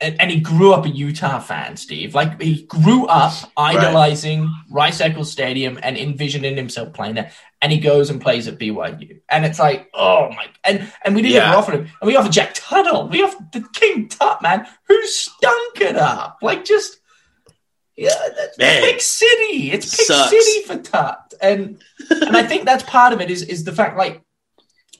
[0.00, 2.14] and, and he grew up a Utah fan, Steve.
[2.14, 7.30] Like he grew up idolizing Rice Eccles Stadium and envisioning himself playing there.
[7.62, 10.46] And he goes and plays at BYU, and it's like, oh my!
[10.64, 11.46] And and we didn't Yeah.
[11.48, 13.08] even offer him, and we offered Jack Tuttle.
[13.08, 16.98] We offered the King Tut man, who stunk it up, like just
[17.96, 18.82] yeah, that's Man.
[18.82, 19.72] Pick City.
[19.72, 20.30] It's Big Sucks.
[20.30, 23.96] City for Tut, and and I think that's part of it is is the fact
[23.96, 24.22] like,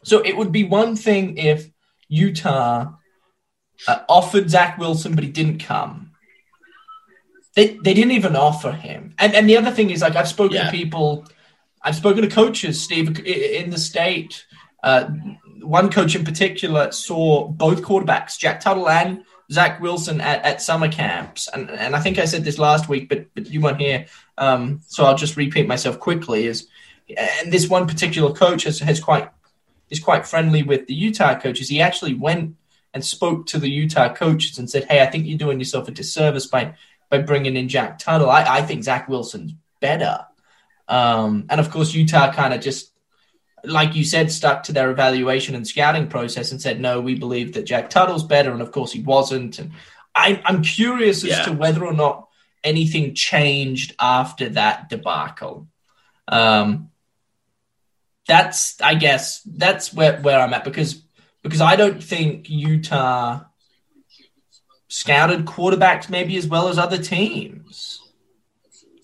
[0.03, 1.69] so it would be one thing if
[2.09, 2.93] Utah
[3.87, 6.13] uh, offered Zach Wilson, but he didn't come.
[7.55, 9.15] They, they didn't even offer him.
[9.19, 10.67] And and the other thing is like I've spoken Yeah.
[10.67, 11.27] to people,
[11.83, 14.45] I've spoken to coaches, Steve, in the state.
[14.83, 15.09] Uh,
[15.63, 20.89] one coach in particular saw both quarterbacks, Jack Tuttle and Zach Wilson, at, at summer
[20.89, 21.49] camps.
[21.53, 24.07] And and I think I said this last week, but but you weren't here,
[24.39, 26.47] um, so I'll just repeat myself quickly.
[26.47, 26.69] Is
[27.17, 29.31] and this one particular coach has, has quite
[29.91, 31.69] is quite friendly with the Utah coaches.
[31.69, 32.57] He actually went
[32.93, 35.93] and spoke to the Utah coaches and said, "Hey, I think you're doing yourself a
[35.93, 36.75] disservice by
[37.09, 38.31] by bringing in Jack Tuttle.
[38.31, 40.27] I, I think Zach Wilson's better."
[40.89, 42.93] Um, and of course, Utah kind of just,
[43.65, 47.55] like you said, stuck to their evaluation and scouting process and said, "No, we believe
[47.55, 49.59] that Jack Tuttle's better." And of course, he wasn't.
[49.59, 49.73] And
[50.15, 51.43] I, I'm curious as Yeah.
[51.45, 52.29] to whether or not
[52.65, 55.69] anything changed after that debacle.
[56.29, 56.91] Um,
[58.27, 61.03] that's, I guess, that's where, where I'm at because
[61.43, 63.41] because I don't think Utah
[64.89, 68.01] scouted quarterbacks maybe as well as other teams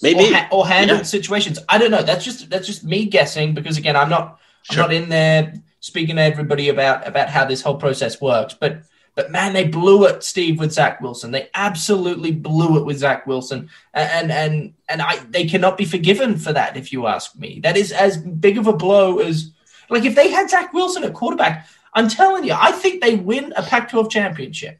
[0.00, 0.24] Maybe.
[0.24, 1.04] or, ha- or handled Yeah.
[1.04, 1.58] situations.
[1.68, 2.02] I don't know.
[2.02, 4.38] That's just that's just me guessing because again, I'm not
[4.70, 4.82] Sure.
[4.82, 8.54] Not in there speaking to everybody about about how this whole process works.
[8.54, 8.82] But
[9.14, 11.32] but man, they blew it, Steve, with Zach Wilson.
[11.32, 16.38] They absolutely blew it with Zach Wilson, and and and I they cannot be forgiven
[16.38, 16.76] for that.
[16.76, 19.50] If you ask me, that is as big of a blow as
[19.90, 21.68] like if they had Zach Wilson at quarterback.
[21.94, 24.78] I'm telling you, I think they win a Pac-12 championship.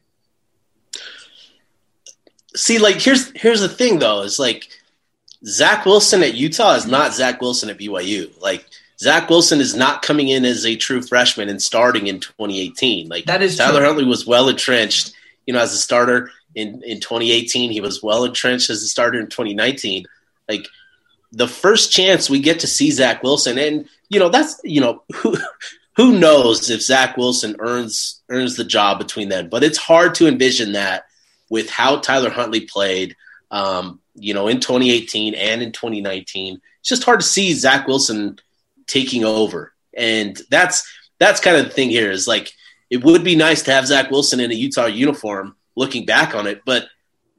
[2.55, 4.67] See, like here's here's the thing though, is like
[5.45, 8.39] Zach Wilson at Utah is not Zach Wilson at BYU.
[8.41, 8.65] Like
[8.99, 13.09] Zach Wilson is not coming in as a true freshman and starting in 2018.
[13.09, 13.87] Like That is Tyler true.
[13.87, 15.13] Huntley was well entrenched,
[15.45, 17.71] you know, as a starter in in 2018.
[17.71, 20.05] He was well entrenched as a starter in 2019.
[20.47, 20.67] Like
[21.31, 25.03] the first chance we get to see Zach Wilson, and you know that's you know
[25.15, 25.35] who
[25.95, 29.49] who knows if Zach Wilson earns earns the job between then.
[29.49, 31.05] But it's hard to envision that
[31.49, 33.15] with how Tyler Huntley played,
[33.51, 36.59] um, you know, in 2018 and in 2019.
[36.79, 38.39] It's just hard to see Zach Wilson
[38.87, 40.87] taking over, and that's
[41.19, 42.11] that's kind of the thing here.
[42.11, 42.53] Is like
[42.89, 45.55] it would be nice to have Zach Wilson in a Utah uniform.
[45.75, 46.87] Looking back on it, but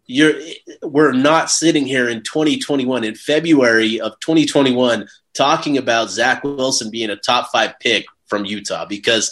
[0.06, 0.34] you're
[0.82, 7.10] we're not sitting here in 2021 in February of 2021 talking about Zach Wilson being
[7.10, 9.30] a top five pick from Utah because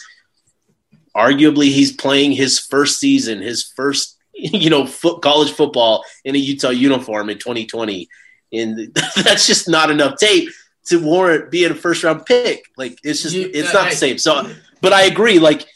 [1.17, 6.39] arguably he's playing his first season, his first you know foot, college football in a
[6.39, 8.09] Utah uniform in 2020,
[8.53, 10.49] and that's just not enough tape
[10.87, 12.65] to warrant being a first round pick.
[12.77, 14.19] Like it's just You- it's not I- the same.
[14.19, 15.39] So, but I agree.
[15.39, 15.67] Like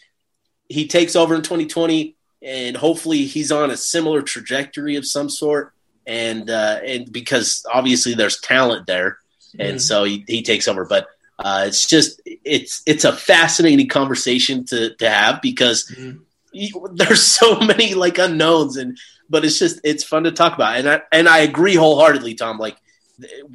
[0.68, 5.72] he takes over in 2020 and hopefully he's on a similar trajectory of some sort
[6.06, 9.18] and uh and because obviously there's talent there
[9.58, 9.80] and Mhm.
[9.80, 11.06] so he, he takes over but
[11.38, 16.20] uh it's just it's it's a fascinating conversation to to have because Mhm.
[16.52, 18.98] you, there's so many like unknowns and
[19.30, 22.58] but it's just it's fun to talk about and I and I agree wholeheartedly Tom
[22.58, 22.76] like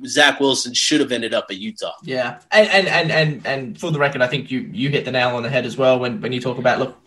[0.05, 3.91] Zach Wilson should have ended up at Utah Yeah, and and and and and for
[3.91, 6.21] the record, I think you you hit the nail on the head as well when
[6.21, 6.97] when you talk about look,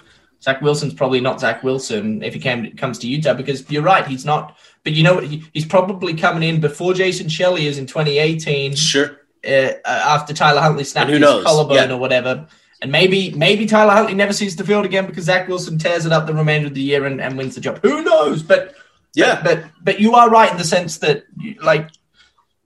[0.42, 4.06] Zach Wilson's probably not Zach Wilson if he came comes to Utah because you're right,
[4.06, 4.56] he's not.
[4.84, 5.24] But you know what?
[5.24, 10.60] He, he's probably coming in before Jason Shelley is in 2018 sure uh, after Tyler
[10.60, 11.44] Huntley snapped his knows?
[11.44, 11.94] collarbone Yeah.
[11.94, 12.46] or whatever.
[12.82, 16.12] And maybe maybe Tyler Huntley never sees the field again because Zach Wilson tears it
[16.12, 17.80] up the remainder of the year and, and wins the job.
[17.82, 18.42] Who knows?
[18.42, 18.74] But
[19.14, 21.24] Yeah, but, but but you are right in the sense that
[21.62, 21.88] like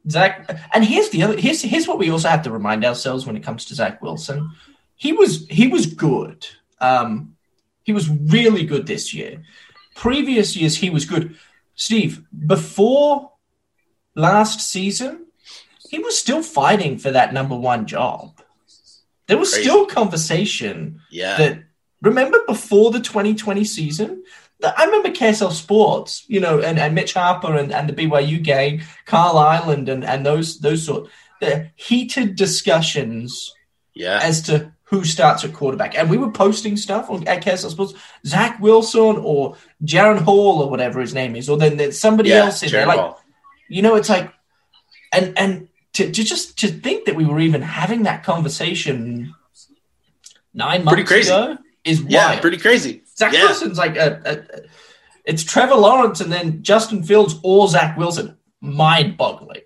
[0.09, 0.49] Zach.
[0.73, 1.41] And here's the other.
[1.41, 4.51] Here's here's what we also have to remind ourselves when it comes to Zach Wilson.
[4.97, 6.47] He was he was good.
[6.81, 7.37] Um,
[7.83, 9.43] he was really good this year.
[9.95, 11.37] Previous years he was good.
[11.75, 13.33] Steve, before
[14.15, 15.27] last season,
[15.89, 18.41] he was still fighting for that number one job.
[19.27, 19.69] There was Crazy.
[19.69, 21.63] still conversation yeah, that
[22.03, 24.25] remember before the 2020 season
[24.65, 28.83] I remember KSL Sports, you know, and, and Mitch Harper and, and the BYU gang,
[29.07, 31.09] Carl Island and, and those those sort
[31.41, 33.55] the heated discussions
[33.95, 35.97] yeah, as to who starts at quarterback.
[35.97, 37.95] And we were posting stuff on at KSL Sports,
[38.27, 42.47] Zach Wilson or Jaren Hall or whatever his name is, or then there's somebody yeah.
[42.47, 42.87] else in there.
[42.87, 43.21] Like Hall.
[43.69, 44.33] you know, it's like,
[45.13, 49.35] and and to, to just to think that we were even having that conversation
[50.55, 51.31] nine months Pretty crazy.
[51.31, 52.11] ago is wild.
[52.11, 53.03] yeah, pretty crazy.
[53.19, 53.45] Zach yeah.
[53.47, 54.61] Wilson's like a, a,
[55.25, 58.37] it's Trevor Lawrence and then Justin Fields or Zach Wilson.
[58.61, 59.63] Mind boggling.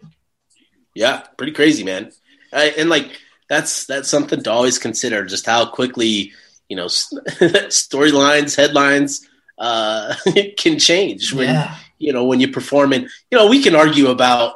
[0.95, 2.11] Yeah, pretty crazy, man.
[2.53, 3.11] Uh, and like
[3.49, 6.33] that's that's something to always consider, just how quickly
[6.69, 9.27] you know storylines, headlines
[9.59, 10.15] uh,
[10.59, 11.77] can change when Yeah.
[11.99, 12.93] you know when you perform.
[12.93, 14.55] And you know we can argue about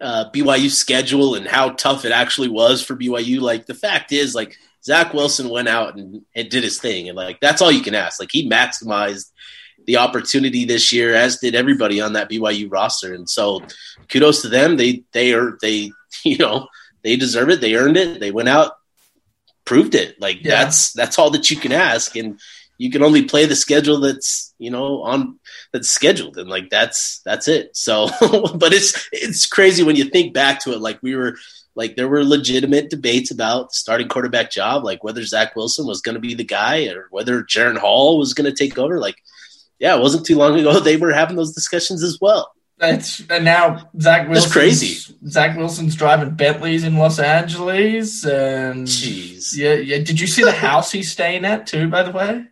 [0.00, 3.40] uh, BYU's schedule and how tough it actually was for BYU.
[3.40, 7.16] Like the fact is, like Zach Wilson went out and, and did his thing, and
[7.16, 8.18] like that's all you can ask.
[8.20, 9.30] Like he maximized
[9.86, 13.14] the opportunity this year, as did everybody on that BYU roster.
[13.14, 13.62] And so,
[14.08, 14.76] kudos to them.
[14.76, 15.92] They they are they
[16.24, 16.68] you know
[17.02, 17.60] they deserve it.
[17.60, 18.20] They earned it.
[18.20, 18.72] They went out,
[19.64, 20.20] proved it.
[20.20, 20.64] Like Yeah.
[20.64, 22.40] that's that's all that you can ask, and
[22.78, 25.38] you can only play the schedule that's you know on
[25.72, 27.76] that's scheduled, and like that's that's it.
[27.76, 28.08] So,
[28.54, 30.80] but it's it's crazy when you think back to it.
[30.80, 31.36] Like we were.
[31.74, 36.14] Like there were legitimate debates about starting quarterback job, like whether Zach Wilson was going
[36.14, 38.98] to be the guy or whether Jaren Hall was going to take over.
[38.98, 39.16] Like,
[39.78, 42.52] yeah, it wasn't too long ago they were having those discussions as well.
[42.82, 45.14] It's and now Zach That's crazy.
[45.28, 49.54] Zach Wilson's driving Bentleys in Los Angeles and Jeez.
[49.54, 49.98] yeah, yeah.
[49.98, 52.46] Did you see the house he's staying at too, by the way?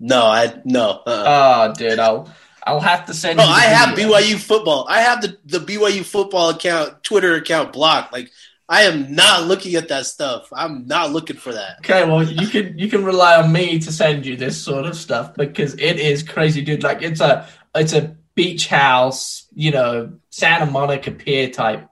[0.00, 1.00] No, I no.
[1.06, 2.28] Uh, Oh dude, I'll
[2.64, 3.98] I'll have to send Bro, you I have.
[3.98, 4.86] BYU football.
[4.88, 8.12] I have the, the BYU football account, Twitter account blocked.
[8.12, 8.30] Like,
[8.68, 10.48] I am not looking at that stuff.
[10.52, 11.78] I'm not looking for that.
[11.80, 14.96] Okay, well you can you can rely on me to send you this sort of
[14.96, 16.82] stuff because it is crazy, dude.
[16.82, 21.86] Like it's a it's a beach house, you know, Santa Monica Pier type,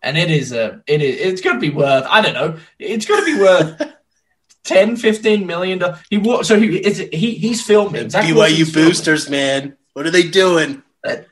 [0.00, 3.26] and it is a it is it's gonna be worth I don't know it's gonna
[3.26, 3.82] be worth
[4.64, 5.98] 10, 15 million dollars.
[6.08, 8.88] He so he is he he's filming Zach BYU Wilson's filming.
[8.88, 9.76] boosters, man.
[9.96, 10.82] What are they doing?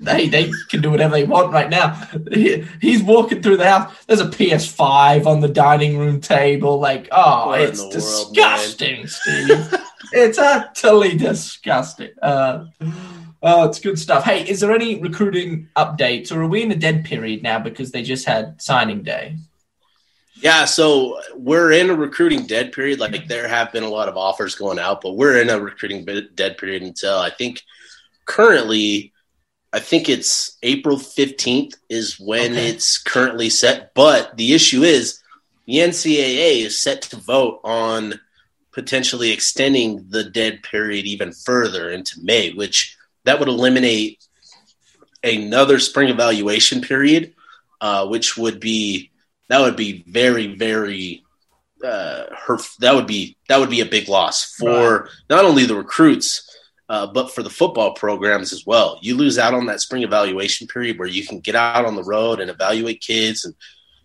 [0.00, 2.00] They they can do whatever they want right now.
[2.33, 3.92] He- he's walking through the house.
[4.07, 6.81] There's a PS5 on the dining room table.
[6.81, 9.74] Like, oh, What it's the world, disgusting, Steve.
[10.12, 12.12] it's utterly disgusting.
[12.22, 12.64] Uh,
[13.42, 14.24] oh, it's good stuff.
[14.24, 17.90] Hey, is there any recruiting updates, or are we in a dead period now because
[17.90, 19.37] they just had signing day?
[20.37, 22.98] Yeah, so we're in a recruiting dead period.
[22.98, 26.07] Like, there have been a lot of offers going out, but we're in a recruiting
[26.35, 27.61] dead period until I think
[28.26, 29.12] currently,
[29.72, 32.68] I think it's April 15th is when Okay.
[32.68, 33.92] it's currently set.
[33.94, 35.20] But the issue is
[35.66, 38.20] the NCAA is set to vote on
[38.72, 44.22] potentially extending the dead period even further into May, which that would eliminate
[45.22, 47.34] another spring evaluation period,
[47.80, 49.10] uh, which would be
[49.48, 51.22] that would be very very
[51.84, 55.74] uh, her that would be that would be a big loss for not only the
[55.76, 56.50] recruits
[56.88, 58.99] uh, but for the football programs as well.
[59.01, 62.05] You lose out on that spring evaluation period where you can get out on the
[62.05, 63.55] road and evaluate kids, and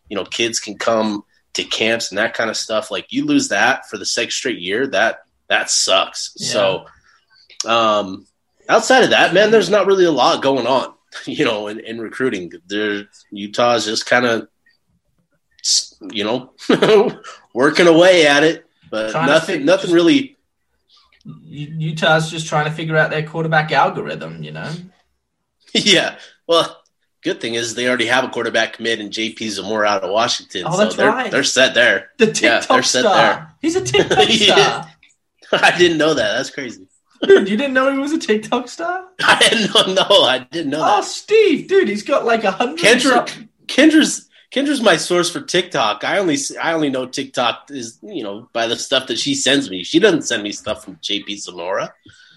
[0.07, 2.91] you know kids can come to camps and that kind of stuff.
[2.91, 6.33] Like you lose that for the second straight year, that that sucks.
[6.37, 6.47] Yeah.
[6.47, 6.85] So,
[7.65, 8.27] um,
[8.69, 10.93] outside of that, man, there's not really a lot going on.
[11.25, 14.47] You know, in, in recruiting, there Utah's just kind of
[16.11, 16.53] you know
[17.53, 20.37] working away at it, but Trying nothing, nothing really.
[21.25, 24.43] Utah's just trying to figure out their quarterback algorithm.
[24.43, 24.71] You know,
[25.73, 26.17] Yeah.
[26.47, 26.81] Well,
[27.21, 30.63] good thing is they already have a quarterback commit in JP Zamora out of Washington.
[30.65, 31.31] Oh, so that's they're right.
[31.31, 32.09] they're set there.
[32.17, 33.15] the Yeah, TikTok they're set star.
[33.15, 33.53] there.
[33.61, 34.91] He's a TikTok star.
[35.51, 36.37] I didn't know that.
[36.37, 36.87] That's crazy.
[37.21, 39.03] Dude, you didn't know he was a TikTok star?
[39.21, 40.03] I didn't know.
[40.09, 41.03] No, I didn't know Oh, that.
[41.03, 42.79] Steve, dude, he's got like a hundred.
[42.79, 43.33] Kendrick,
[43.67, 46.03] Kendra's Kendra's my source for TikTok.
[46.03, 49.69] I only I only know TikTok is you know by the stuff that she sends
[49.69, 49.83] me.
[49.83, 51.93] She doesn't send me stuff from JP Zamora.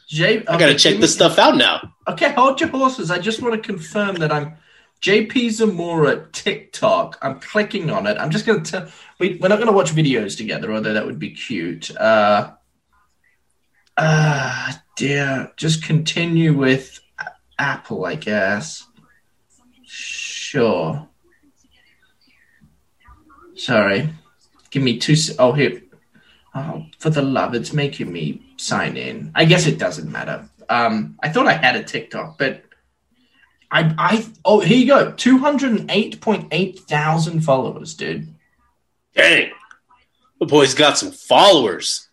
[0.09, 1.95] J- I gotta check this stuff out now.
[2.07, 3.11] Okay, hold your horses.
[3.11, 4.57] I just want to confirm that I'm
[5.01, 7.19] JP Zamora TikTok.
[7.23, 8.19] I'm clicking on it.
[8.19, 8.89] I'm just going to tell.
[9.19, 11.91] We, we're not going to watch videos together, although that would be cute.
[11.97, 12.53] Uh,
[13.97, 15.51] ah, dear.
[15.57, 17.01] Just continue with.
[17.63, 18.89] Apple, I guess.
[19.85, 21.09] Sure.
[23.63, 24.09] Sorry.
[24.71, 25.15] Give me two.
[25.15, 25.83] Se- oh, here.
[26.53, 29.31] Oh, for the love, it's making me sign in.
[29.37, 30.49] I guess it doesn't matter.
[30.69, 32.65] Um, I thought I had a TikTok, but
[33.71, 35.13] I, I, oh, here you go.
[35.13, 38.35] 208.8 thousand followers, dude.
[39.15, 39.53] Dang.
[40.41, 42.09] The boy's got some followers.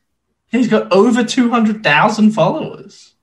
[0.52, 3.14] He's got over 200,000 followers.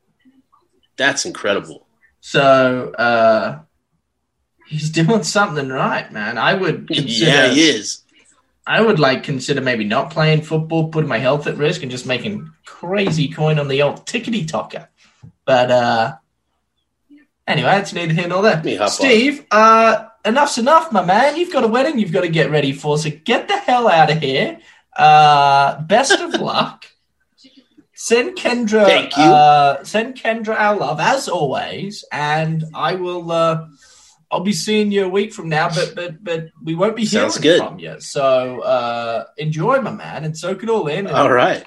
[0.97, 1.87] That's incredible.
[2.21, 3.61] So, uh,
[4.67, 6.39] he's doing something right, man.
[6.39, 8.03] I would consider, yeah, he is.
[8.67, 12.05] I would like consider maybe not playing football, putting my health at risk, and just
[12.05, 14.89] making crazy coin on the old tickety tocker.
[15.45, 16.17] But uh,
[17.47, 18.57] anyway, that's neither here nor there.
[18.57, 18.91] Let me hop.
[18.91, 21.37] Steve, uh, enough's enough, my man.
[21.37, 24.11] You've got a wedding you've got to get ready for, so get the hell out
[24.11, 24.59] of here.
[24.97, 26.87] Uh, best of luck.
[27.95, 29.23] Send Kendra, Thank you.
[29.23, 33.31] Uh, send Kendra our love as always, and I will.
[34.31, 37.31] I'll be seeing you a week from now, but but but we won't be hearing
[37.31, 37.61] Sounds good.
[37.61, 38.01] from you.
[38.01, 41.07] So uh, enjoy, my man, and soak it all in.
[41.07, 41.65] All right.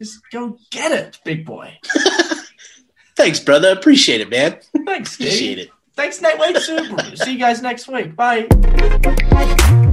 [0.00, 1.76] just go get it, big boy.
[3.16, 3.72] Thanks, brother.
[3.72, 4.58] Appreciate it, man.
[4.86, 5.26] Thanks, Steve.
[5.26, 5.70] Appreciate it.
[5.96, 7.18] Thanks, Nightwave Subaru.
[7.18, 8.14] See you guys next week.
[8.14, 9.84] Bye.